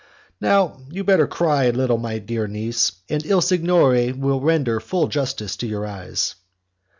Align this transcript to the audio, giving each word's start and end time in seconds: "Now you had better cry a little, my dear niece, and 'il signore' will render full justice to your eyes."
"Now 0.39 0.79
you 0.89 1.01
had 1.01 1.05
better 1.05 1.27
cry 1.27 1.65
a 1.65 1.71
little, 1.71 1.99
my 1.99 2.17
dear 2.17 2.47
niece, 2.47 2.91
and 3.07 3.23
'il 3.23 3.39
signore' 3.39 4.13
will 4.17 4.39
render 4.41 4.79
full 4.79 5.05
justice 5.07 5.55
to 5.57 5.67
your 5.67 5.85
eyes." 5.85 6.33